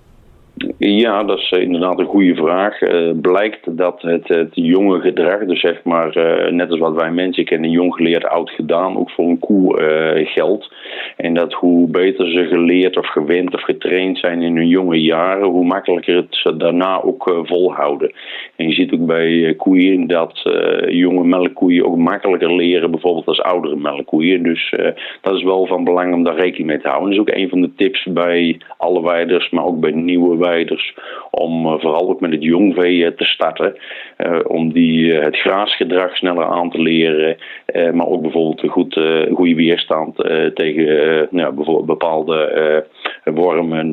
Ja, 0.86 1.22
dat 1.22 1.38
is 1.38 1.50
inderdaad 1.50 1.98
een 1.98 2.06
goede 2.06 2.34
vraag. 2.34 2.80
Uh, 2.80 3.10
blijkt 3.20 3.76
dat 3.76 4.02
het, 4.02 4.28
het 4.28 4.50
jonge 4.52 5.00
gedrag, 5.00 5.44
dus 5.44 5.60
zeg 5.60 5.82
maar, 5.84 6.16
uh, 6.16 6.52
net 6.52 6.70
als 6.70 6.78
wat 6.78 6.94
wij 6.94 7.10
mensen 7.10 7.44
kennen, 7.44 7.70
jong 7.70 7.94
geleerd, 7.94 8.24
oud 8.24 8.50
gedaan, 8.50 8.96
ook 8.96 9.10
voor 9.10 9.24
een 9.24 9.38
koe 9.38 9.80
uh, 9.80 10.26
geldt. 10.26 10.72
En 11.16 11.34
dat 11.34 11.52
hoe 11.52 11.88
beter 11.88 12.30
ze 12.30 12.46
geleerd 12.46 12.96
of 12.96 13.06
gewend 13.06 13.54
of 13.54 13.62
getraind 13.62 14.18
zijn 14.18 14.42
in 14.42 14.56
hun 14.56 14.68
jonge 14.68 15.02
jaren, 15.02 15.48
hoe 15.48 15.64
makkelijker 15.64 16.16
het 16.16 16.26
ze 16.30 16.56
daarna 16.56 17.02
ook 17.02 17.42
volhouden. 17.42 18.12
En 18.56 18.68
je 18.68 18.74
ziet 18.74 18.92
ook 18.92 19.06
bij 19.06 19.54
koeien 19.56 20.06
dat 20.06 20.42
jonge 20.88 21.24
melkkoeien 21.24 21.86
ook 21.86 21.96
makkelijker 21.96 22.54
leren, 22.54 22.90
bijvoorbeeld 22.90 23.26
als 23.26 23.42
oudere 23.42 23.76
melkkoeien. 23.76 24.42
Dus 24.42 24.74
dat 25.20 25.34
is 25.34 25.42
wel 25.42 25.66
van 25.66 25.84
belang 25.84 26.14
om 26.14 26.24
daar 26.24 26.36
rekening 26.36 26.66
mee 26.66 26.80
te 26.80 26.88
houden. 26.88 27.10
Dat 27.10 27.18
is 27.18 27.32
ook 27.32 27.40
een 27.40 27.48
van 27.48 27.60
de 27.60 27.74
tips 27.76 28.04
bij 28.04 28.58
alle 28.76 29.02
weiders, 29.02 29.50
maar 29.50 29.64
ook 29.64 29.80
bij 29.80 29.90
nieuwe 29.90 30.36
weiders, 30.36 30.73
om 31.30 31.66
uh, 31.66 31.72
vooral 31.78 32.08
ook 32.08 32.20
met 32.20 32.30
het 32.30 32.42
jongvee 32.42 32.96
uh, 32.96 33.08
te 33.08 33.24
starten. 33.24 33.76
Uh, 34.18 34.38
om 34.46 34.72
die, 34.72 35.12
het 35.12 35.36
graasgedrag 35.36 36.16
sneller 36.16 36.44
aan 36.44 36.70
te 36.70 36.82
leren, 36.82 37.36
maar 37.92 38.06
ook 38.06 38.22
bijvoorbeeld 38.22 38.62
een 38.62 38.68
goed, 38.68 39.00
goede 39.34 39.54
weerstand 39.54 40.16
tegen 40.54 41.28
bepaalde 41.86 42.84
wormen 43.24 43.86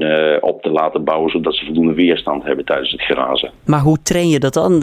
op 0.44 0.62
te 0.62 0.70
laten 0.70 1.04
bouwen, 1.04 1.32
zodat 1.32 1.56
ze 1.56 1.66
voldoende 1.66 1.94
weerstand 1.94 2.44
hebben 2.44 2.66
tijdens 2.66 2.92
het 2.92 3.02
grazen. 3.02 3.52
Maar 3.66 3.80
hoe 3.80 3.98
train 4.04 4.30
je 4.30 4.40
dat 4.40 4.54
dan? 4.54 4.74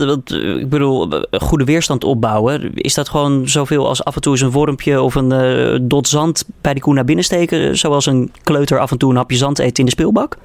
Ik 0.60 0.68
bedoel, 0.68 1.08
goede 1.30 1.64
weerstand 1.64 2.04
opbouwen, 2.04 2.74
is 2.74 2.94
dat 2.94 3.08
gewoon 3.08 3.48
zoveel 3.48 3.86
als 3.86 4.04
af 4.04 4.14
en 4.14 4.20
toe 4.20 4.32
eens 4.32 4.40
een 4.40 4.50
wormpje 4.50 5.02
of 5.02 5.14
een 5.14 5.88
dot 5.88 6.08
zand 6.08 6.48
bij 6.62 6.72
die 6.72 6.82
koe 6.82 6.94
naar 6.94 7.04
binnen 7.04 7.24
steken, 7.24 7.76
zoals 7.76 8.06
een 8.06 8.30
kleuter 8.42 8.78
af 8.78 8.90
en 8.90 8.98
toe 8.98 9.10
een 9.10 9.16
hapje 9.16 9.36
zand 9.36 9.58
eet 9.58 9.78
in 9.78 9.84
de 9.84 9.90
speelbak? 9.90 10.36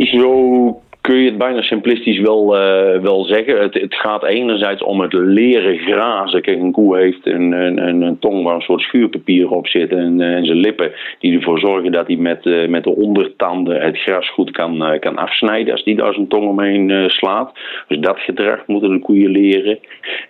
Zo 0.00 0.80
kun 1.00 1.16
je 1.16 1.28
het 1.28 1.38
bijna 1.38 1.62
simplistisch 1.62 2.18
wel, 2.18 2.56
uh, 2.56 3.00
wel 3.00 3.24
zeggen. 3.24 3.60
Het, 3.60 3.74
het, 3.74 3.94
gaat 3.94 4.24
enerzijds 4.24 4.82
om 4.82 5.00
het 5.00 5.12
leren 5.12 5.78
grazen. 5.78 6.42
Kijk, 6.42 6.58
een 6.58 6.72
koe 6.72 6.96
heeft 6.96 7.26
een, 7.26 7.52
een, 7.52 8.02
een 8.02 8.18
tong 8.18 8.44
waar 8.44 8.54
een 8.54 8.60
soort 8.60 8.80
schuurpapier 8.80 9.50
op 9.50 9.66
zit 9.66 9.90
en, 9.90 10.20
en 10.20 10.44
zijn 10.44 10.58
lippen 10.58 10.92
die 11.18 11.36
ervoor 11.36 11.58
zorgen 11.58 11.92
dat 11.92 12.06
hij 12.06 12.16
met, 12.16 12.44
uh, 12.44 12.68
met 12.68 12.84
de 12.84 12.96
ondertanden 12.96 13.80
het 13.80 13.98
gras 13.98 14.30
goed 14.30 14.50
kan, 14.50 14.98
kan 15.00 15.16
afsnijden 15.16 15.72
als 15.72 15.84
die 15.84 15.96
daar 15.96 16.14
zijn 16.14 16.28
tong 16.28 16.48
omheen 16.48 17.10
slaat. 17.10 17.52
Dus 17.88 17.98
dat 17.98 18.18
gedrag 18.18 18.66
moeten 18.66 18.90
de 18.90 18.98
koeien 18.98 19.30
leren. 19.30 19.78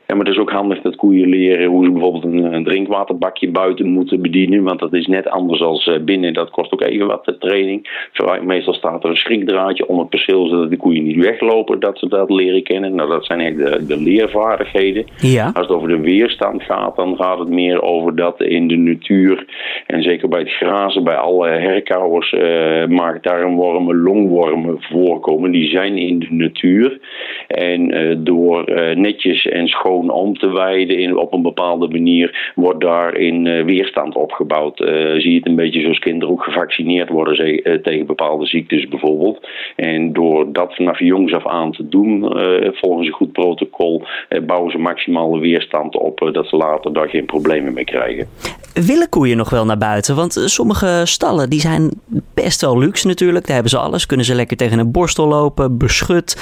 Ja, 0.07 0.17
maar 0.17 0.25
het 0.25 0.35
is 0.35 0.41
ook 0.41 0.51
handig 0.51 0.81
dat 0.81 0.97
koeien 0.97 1.29
leren 1.29 1.69
hoe 1.69 1.85
ze 1.85 1.91
bijvoorbeeld 1.91 2.25
een, 2.25 2.65
drinkwaterbakje 2.65 3.51
buiten 3.51 3.89
moeten 3.89 4.23
bedienen, 4.23 4.63
want 4.63 4.81
dat 4.81 4.93
is 4.93 5.07
net 5.07 5.29
anders 5.29 5.61
als 5.61 5.91
binnen. 6.05 6.35
Dat 6.35 6.51
kost 6.51 6.73
ook 6.73 6.83
even 6.83 7.07
wat 7.07 7.37
training. 7.39 8.09
Meestal 8.43 8.75
staat 8.75 9.05
er 9.05 9.11
een 9.11 9.17
schrikdraadje 9.17 9.89
om 9.89 9.99
het 9.99 10.09
perceel 10.09 10.60
de 10.69 10.77
koeien 10.77 11.05
niet 11.05 11.25
weglopen, 11.25 11.81
dat 11.81 11.99
ze 11.99 12.09
dat 12.09 12.31
leren 12.31 12.63
kennen. 12.63 12.95
Nou, 12.95 13.09
dat 13.09 13.25
zijn 13.25 13.41
echt 13.41 13.57
de, 13.57 13.87
de 13.87 14.01
leervaardigheden. 14.01 15.05
Ja. 15.17 15.45
Als 15.45 15.67
het 15.67 15.77
over 15.77 15.89
de 15.89 16.01
weerstand 16.01 16.63
gaat, 16.63 16.97
dan 16.97 17.17
gaat 17.17 17.39
het 17.39 17.49
meer 17.49 17.83
over 17.83 18.17
dat 18.17 18.43
in 18.43 18.69
de 18.69 18.77
natuur, 18.77 19.45
en 19.87 20.03
zeker 20.03 20.29
bij 20.29 20.41
het 20.41 20.51
grazen, 20.51 21.05
bij 21.05 21.17
alle 21.17 21.49
herkauwers, 21.49 22.33
uh, 22.33 22.87
maagdarmwormen, 22.87 24.03
longwormen 24.03 24.77
voorkomen. 24.81 25.51
Die 25.51 25.69
zijn 25.71 25.97
in 25.97 26.19
de 26.19 26.29
natuur. 26.31 27.01
En 27.47 27.95
uh, 27.95 28.17
door 28.19 28.71
uh, 28.71 28.97
netjes 28.97 29.47
en 29.47 29.69
schoon 29.69 30.11
om 30.11 30.39
te 30.39 30.53
weiden 30.53 30.99
in, 30.99 31.17
op 31.17 31.33
een 31.33 31.43
bepaalde 31.43 31.89
manier, 31.89 32.53
wordt 32.55 32.81
daarin 32.81 33.65
weerstand 33.65 34.15
opgebouwd. 34.15 34.77
zie 35.17 35.31
je 35.31 35.37
het 35.37 35.47
een 35.47 35.55
beetje 35.55 35.81
zoals 35.81 35.99
kinderen 35.99 36.35
ook 36.35 36.43
gevaccineerd 36.43 37.09
worden 37.09 37.63
tegen 37.83 38.07
bepaalde 38.07 38.47
ziektes 38.47 38.89
bijvoorbeeld. 38.89 39.49
En 39.77 40.13
door 40.13 40.50
dat 40.53 40.75
vanaf 40.75 40.99
jongs 40.99 41.35
af 41.35 41.47
aan 41.47 41.73
te 41.73 41.89
doen, 41.89 42.39
uh, 42.39 42.69
volgens 42.73 43.07
een 43.07 43.13
goed 43.13 43.33
protocol, 43.33 44.03
uh, 44.29 44.41
bouwen 44.47 44.71
ze 44.71 44.79
maximale 44.79 45.41
weerstand 45.41 45.97
op, 45.97 46.21
uh, 46.21 46.33
dat 46.33 46.47
ze 46.47 46.57
later 46.57 46.93
daar 46.93 47.09
geen 47.09 47.25
problemen 47.25 47.73
mee 47.73 47.85
krijgen. 47.85 48.29
Willen 48.75 49.09
koeien 49.09 49.37
nog 49.37 49.51
wel 49.51 49.65
naar 49.65 49.79
buiten? 49.79 50.17
Want 50.17 50.43
sommige 50.45 51.03
stallen 51.05 51.51
die 51.51 51.61
zijn 51.61 51.91
best 52.35 52.61
wel 52.61 52.79
luxe 52.79 53.07
natuurlijk. 53.07 53.45
Daar 53.45 53.55
hebben 53.55 53.71
ze 53.71 53.79
alles. 53.79 54.07
Kunnen 54.07 54.27
ze 54.27 54.35
lekker 54.35 54.57
tegen 54.57 54.79
een 54.79 54.91
borstel 54.91 55.27
lopen, 55.27 55.79
beschut. 55.79 56.37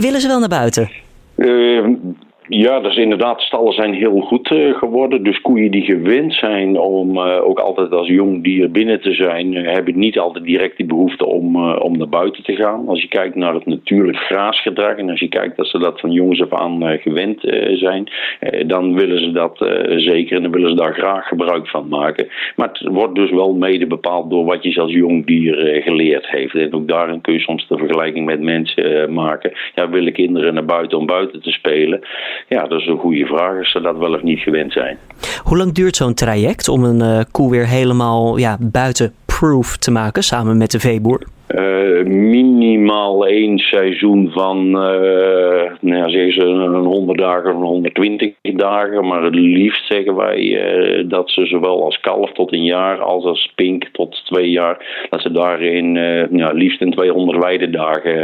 willen 0.00 0.20
ze 0.20 0.28
wel 0.28 0.38
naar 0.38 0.48
buiten? 0.48 0.90
Ja, 2.54 2.82
is 2.82 2.96
inderdaad, 2.96 3.40
stallen 3.40 3.72
zijn 3.72 3.94
heel 3.94 4.20
goed 4.20 4.50
uh, 4.50 4.78
geworden. 4.78 5.22
Dus 5.22 5.40
koeien 5.40 5.70
die 5.70 5.82
gewend 5.82 6.34
zijn 6.34 6.78
om 6.78 7.16
uh, 7.16 7.44
ook 7.44 7.58
altijd 7.58 7.92
als 7.92 8.08
jong 8.08 8.42
dier 8.42 8.70
binnen 8.70 9.00
te 9.00 9.12
zijn, 9.12 9.52
uh, 9.52 9.72
hebben 9.72 9.98
niet 9.98 10.18
altijd 10.18 10.44
direct 10.44 10.76
die 10.76 10.86
behoefte 10.86 11.26
om, 11.26 11.72
om 11.72 11.98
naar 11.98 12.08
buiten 12.08 12.44
te 12.44 12.56
gaan. 12.56 12.88
Als 12.88 13.02
je 13.02 13.08
kijkt 13.08 13.34
naar 13.34 13.54
het 13.54 13.66
natuurlijk 13.66 14.18
graasgedrag 14.18 14.96
en 14.96 15.10
als 15.10 15.20
je 15.20 15.28
kijkt 15.28 15.56
dat 15.56 15.66
ze 15.66 15.78
dat 15.78 16.00
van 16.00 16.10
jongs 16.10 16.42
af 16.42 16.52
aan 16.52 16.98
gewend 16.98 17.40
zijn, 17.72 18.10
dan 18.66 18.94
willen 18.94 19.20
ze 19.20 19.32
dat 19.32 19.56
zeker 19.96 20.36
en 20.36 20.42
dan 20.42 20.52
willen 20.52 20.70
ze 20.70 20.76
daar 20.76 20.94
graag 20.94 21.28
gebruik 21.28 21.68
van 21.68 21.88
maken. 21.88 22.28
Maar 22.56 22.68
het 22.68 22.88
wordt 22.88 23.14
dus 23.14 23.30
wel 23.30 23.54
mede 23.54 23.86
bepaald 23.86 24.30
door 24.30 24.44
wat 24.44 24.62
je 24.62 24.80
als 24.80 24.92
jong 24.92 25.26
dier 25.26 25.82
geleerd 25.82 26.28
heeft. 26.28 26.54
En 26.54 26.72
ook 26.72 26.88
daarin 26.88 27.20
kun 27.20 27.32
je 27.32 27.40
soms 27.40 27.68
de 27.68 27.78
vergelijking 27.78 28.26
met 28.26 28.40
mensen 28.40 29.12
maken. 29.12 29.52
Ja, 29.74 29.88
willen 29.88 30.12
kinderen 30.12 30.54
naar 30.54 30.64
buiten 30.64 30.98
om 30.98 31.06
buiten 31.06 31.42
te 31.42 31.50
spelen? 31.50 32.00
Ja, 32.48 32.66
dat 32.66 32.80
is 32.80 32.86
een 32.86 32.98
goede 32.98 33.26
vraag 33.26 33.58
als 33.58 33.70
ze 33.70 33.80
dat 33.80 33.98
wel 33.98 34.14
of 34.14 34.22
niet 34.22 34.38
gewend 34.40 34.72
zijn. 34.72 34.98
Hoe 35.42 35.56
lang 35.56 35.72
duurt 35.72 35.96
zo'n 35.96 36.14
traject 36.14 36.68
om 36.68 36.84
een 36.84 37.00
uh, 37.00 37.20
koe 37.30 37.50
weer 37.50 37.66
helemaal 37.66 38.36
ja, 38.36 38.56
buitenproof 38.60 39.76
te 39.76 39.90
maken 39.90 40.22
samen 40.22 40.56
met 40.56 40.70
de 40.70 40.80
veeboer? 40.80 41.26
Uh, 41.58 42.04
minimaal 42.04 43.26
één 43.26 43.58
seizoen 43.58 44.30
van, 44.30 44.66
uh, 44.66 45.72
nou 45.80 46.10
zeggen 46.10 46.32
ze 46.32 46.40
een 46.40 46.84
100 46.84 47.18
dagen 47.18 47.54
of 47.54 47.62
120 47.62 48.32
dagen. 48.42 49.06
Maar 49.06 49.22
het 49.22 49.34
liefst 49.34 49.86
zeggen 49.86 50.14
wij 50.14 50.40
uh, 50.40 51.08
dat 51.08 51.30
ze 51.30 51.46
zowel 51.46 51.84
als 51.84 52.00
kalf 52.00 52.32
tot 52.32 52.52
een 52.52 52.64
jaar 52.64 53.00
als 53.00 53.24
als 53.24 53.52
pink 53.54 53.88
tot 53.92 54.22
twee 54.24 54.50
jaar, 54.50 55.06
dat 55.10 55.22
ze 55.22 55.32
daarin 55.32 55.94
ja, 56.30 56.50
liefst 56.52 56.80
een 56.80 56.90
200 56.90 57.42
weidedagen 57.42 58.14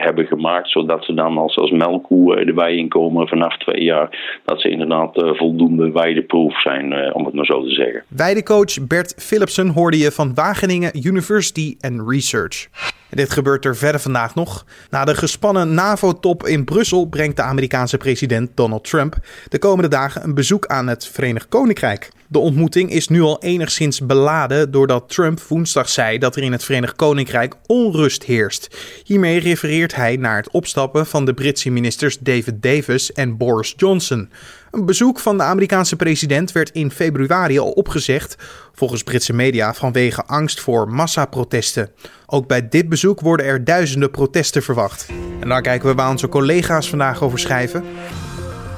hebben 0.00 0.26
gemaakt. 0.26 0.70
Zodat 0.70 1.04
ze 1.04 1.14
dan 1.14 1.38
als, 1.38 1.56
als 1.56 1.70
melkkoe 1.70 2.52
wei 2.54 2.76
inkomen 2.76 3.28
vanaf 3.28 3.56
twee 3.56 3.84
jaar, 3.84 4.38
dat 4.44 4.60
ze 4.60 4.68
inderdaad 4.68 5.10
voldoende 5.14 5.92
weideproef 5.92 6.60
zijn, 6.60 7.14
om 7.14 7.24
het 7.24 7.34
maar 7.34 7.44
zo 7.44 7.62
te 7.62 7.70
zeggen. 7.70 8.02
Weidecoach 8.08 8.86
Bert 8.88 9.14
Philipsen 9.18 9.68
hoorde 9.68 9.98
je 9.98 10.12
van 10.12 10.34
Wageningen 10.34 11.06
University 11.06 11.76
and 11.80 12.10
Research. 12.10 12.68
Dit 13.10 13.30
gebeurt 13.30 13.64
er 13.64 13.76
verder 13.76 14.00
vandaag 14.00 14.34
nog. 14.34 14.64
Na 14.90 15.04
de 15.04 15.14
gespannen 15.14 15.74
NAVO-top 15.74 16.46
in 16.46 16.64
Brussel 16.64 17.06
brengt 17.06 17.36
de 17.36 17.42
Amerikaanse 17.42 17.96
president 17.96 18.50
Donald 18.54 18.84
Trump 18.84 19.16
de 19.48 19.58
komende 19.58 19.88
dagen 19.88 20.24
een 20.24 20.34
bezoek 20.34 20.66
aan 20.66 20.86
het 20.86 21.06
Verenigd 21.06 21.48
Koninkrijk. 21.48 22.10
De 22.30 22.38
ontmoeting 22.38 22.90
is 22.90 23.08
nu 23.08 23.22
al 23.22 23.42
enigszins 23.42 24.00
beladen 24.00 24.70
doordat 24.70 25.08
Trump 25.08 25.40
woensdag 25.40 25.88
zei 25.88 26.18
dat 26.18 26.36
er 26.36 26.42
in 26.42 26.52
het 26.52 26.64
Verenigd 26.64 26.96
Koninkrijk 26.96 27.54
onrust 27.66 28.24
heerst. 28.24 28.76
Hiermee 29.04 29.40
refereert 29.40 29.94
hij 29.94 30.16
naar 30.16 30.36
het 30.36 30.50
opstappen 30.50 31.06
van 31.06 31.24
de 31.24 31.34
Britse 31.34 31.70
ministers 31.70 32.18
David 32.18 32.62
Davis 32.62 33.12
en 33.12 33.36
Boris 33.36 33.74
Johnson. 33.76 34.30
Een 34.70 34.86
bezoek 34.86 35.18
van 35.18 35.36
de 35.36 35.42
Amerikaanse 35.42 35.96
president 35.96 36.52
werd 36.52 36.70
in 36.70 36.90
februari 36.90 37.58
al 37.58 37.70
opgezegd, 37.70 38.36
volgens 38.72 39.02
Britse 39.02 39.32
media 39.32 39.74
vanwege 39.74 40.24
angst 40.24 40.60
voor 40.60 40.88
massaprotesten. 40.88 41.90
Ook 42.26 42.46
bij 42.46 42.68
dit 42.68 42.88
bezoek 42.88 43.20
worden 43.20 43.46
er 43.46 43.64
duizenden 43.64 44.10
protesten 44.10 44.62
verwacht. 44.62 45.06
En 45.40 45.48
daar 45.48 45.62
kijken 45.62 45.88
we 45.88 45.94
waar 45.94 46.10
onze 46.10 46.28
collega's 46.28 46.88
vandaag 46.88 47.22
over 47.22 47.38
schrijven. 47.38 47.84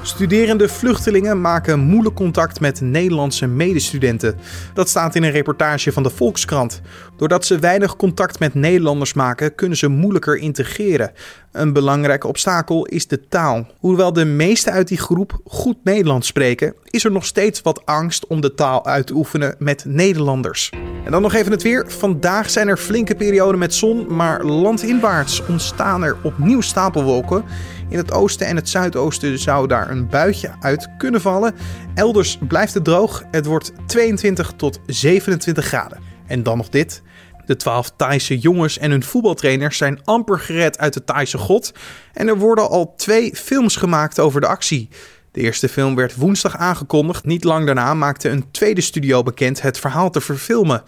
Studerende 0.03 0.69
vluchtelingen 0.69 1.41
maken 1.41 1.79
moeilijk 1.79 2.15
contact 2.15 2.59
met 2.59 2.81
Nederlandse 2.81 3.47
medestudenten. 3.47 4.35
Dat 4.73 4.89
staat 4.89 5.15
in 5.15 5.23
een 5.23 5.31
reportage 5.31 5.91
van 5.91 6.03
de 6.03 6.09
Volkskrant. 6.09 6.81
Doordat 7.17 7.45
ze 7.45 7.59
weinig 7.59 7.95
contact 7.95 8.39
met 8.39 8.53
Nederlanders 8.53 9.13
maken, 9.13 9.55
kunnen 9.55 9.77
ze 9.77 9.87
moeilijker 9.87 10.37
integreren. 10.37 11.11
Een 11.51 11.73
belangrijk 11.73 12.23
obstakel 12.23 12.85
is 12.85 13.07
de 13.07 13.27
taal. 13.27 13.67
Hoewel 13.79 14.13
de 14.13 14.25
meesten 14.25 14.73
uit 14.73 14.87
die 14.87 14.97
groep 14.97 15.39
goed 15.45 15.77
Nederlands 15.83 16.27
spreken, 16.27 16.73
is 16.83 17.05
er 17.05 17.11
nog 17.11 17.25
steeds 17.25 17.61
wat 17.61 17.85
angst 17.85 18.27
om 18.27 18.41
de 18.41 18.53
taal 18.53 18.85
uit 18.85 19.07
te 19.07 19.13
oefenen 19.13 19.55
met 19.59 19.85
Nederlanders. 19.87 20.69
En 21.05 21.11
dan 21.11 21.21
nog 21.21 21.33
even 21.33 21.51
het 21.51 21.61
weer. 21.61 21.85
Vandaag 21.87 22.49
zijn 22.49 22.67
er 22.67 22.77
flinke 22.77 23.15
perioden 23.15 23.59
met 23.59 23.73
zon, 23.73 24.15
maar 24.15 24.43
landinwaarts 24.43 25.45
ontstaan 25.45 26.03
er 26.03 26.17
opnieuw 26.23 26.61
stapelwolken. 26.61 27.43
In 27.91 27.97
het 27.97 28.11
oosten 28.11 28.47
en 28.47 28.55
het 28.55 28.69
zuidoosten 28.69 29.39
zou 29.39 29.67
daar 29.67 29.89
een 29.89 30.07
buitje 30.07 30.51
uit 30.59 30.89
kunnen 30.97 31.21
vallen. 31.21 31.55
Elders 31.95 32.37
blijft 32.47 32.73
het 32.73 32.83
droog. 32.83 33.23
Het 33.31 33.45
wordt 33.45 33.71
22 33.85 34.53
tot 34.55 34.79
27 34.85 35.65
graden. 35.65 35.99
En 36.27 36.43
dan 36.43 36.57
nog 36.57 36.69
dit. 36.69 37.01
De 37.45 37.55
twaalf 37.55 37.91
Thaise 37.95 38.37
jongens 38.37 38.77
en 38.77 38.91
hun 38.91 39.03
voetbaltrainers 39.03 39.77
zijn 39.77 40.03
amper 40.03 40.39
gered 40.39 40.77
uit 40.77 40.93
de 40.93 41.03
Thaise 41.03 41.37
god. 41.37 41.73
En 42.13 42.27
er 42.27 42.37
worden 42.37 42.69
al 42.69 42.93
twee 42.95 43.35
films 43.35 43.75
gemaakt 43.75 44.19
over 44.19 44.41
de 44.41 44.47
actie. 44.47 44.89
De 45.31 45.41
eerste 45.41 45.69
film 45.69 45.95
werd 45.95 46.15
woensdag 46.15 46.57
aangekondigd. 46.57 47.25
Niet 47.25 47.43
lang 47.43 47.65
daarna 47.65 47.93
maakte 47.93 48.29
een 48.29 48.51
tweede 48.51 48.81
studio 48.81 49.23
bekend 49.23 49.61
het 49.61 49.79
verhaal 49.79 50.09
te 50.09 50.21
verfilmen. 50.21 50.83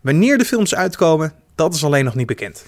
Wanneer 0.00 0.38
de 0.38 0.44
films 0.44 0.74
uitkomen, 0.74 1.32
Dat 1.54 1.74
is 1.74 1.84
alleen 1.84 2.04
nog 2.04 2.14
niet 2.14 2.26
bekend. 2.26 2.64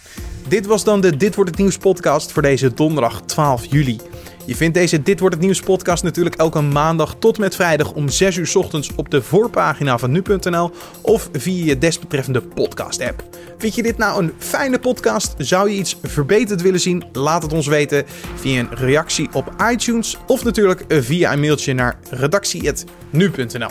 Dit 0.49 0.66
was 0.66 0.85
dan 0.85 1.00
de 1.00 1.16
Dit 1.16 1.35
wordt 1.35 1.50
het 1.50 1.59
nieuws 1.59 1.78
podcast 1.78 2.33
voor 2.33 2.43
deze 2.43 2.75
donderdag 2.75 3.23
12 3.23 3.64
juli. 3.64 4.00
Je 4.45 4.57
vindt 4.57 4.75
deze 4.75 5.02
Dit 5.02 5.21
wordt 5.21 5.35
het 5.35 5.45
nieuws 5.45 5.61
podcast 5.61 6.02
natuurlijk 6.02 6.35
elke 6.35 6.61
maandag 6.61 7.16
tot 7.19 7.38
met 7.38 7.55
vrijdag 7.55 7.93
om 7.93 8.09
6 8.09 8.37
uur 8.37 8.52
ochtends 8.55 8.95
op 8.95 9.11
de 9.11 9.23
voorpagina 9.23 9.99
van 9.99 10.11
nu.nl 10.11 10.71
of 11.02 11.28
via 11.33 11.64
je 11.64 11.78
desbetreffende 11.78 12.43
podcast 12.43 13.00
app. 13.00 13.25
Vind 13.59 13.75
je 13.75 13.83
dit 13.83 13.97
nou 13.97 14.23
een 14.23 14.33
fijne 14.38 14.78
podcast? 14.78 15.35
Zou 15.38 15.71
je 15.71 15.76
iets 15.76 15.97
verbeterd 16.02 16.62
willen 16.62 16.81
zien? 16.81 17.05
Laat 17.12 17.43
het 17.43 17.52
ons 17.52 17.66
weten 17.66 18.05
via 18.35 18.61
een 18.61 18.75
reactie 18.75 19.28
op 19.33 19.52
iTunes 19.71 20.16
of 20.26 20.45
natuurlijk 20.45 20.85
via 20.88 21.33
een 21.33 21.40
mailtje 21.40 21.75
naar 21.75 21.99
redactie.nu.nl. 22.11 23.71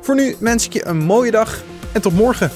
Voor 0.00 0.14
nu 0.14 0.36
wens 0.38 0.66
ik 0.66 0.72
je 0.72 0.86
een 0.86 0.98
mooie 0.98 1.30
dag 1.30 1.62
en 1.92 2.00
tot 2.00 2.12
morgen. 2.12 2.50